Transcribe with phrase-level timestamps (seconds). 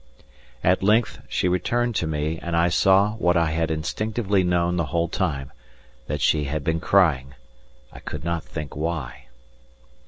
[0.63, 4.85] At length she returned to me, and I saw what I had instinctively known the
[4.85, 5.51] whole time
[6.07, 7.35] that she had been crying.
[7.93, 9.27] I could not think why.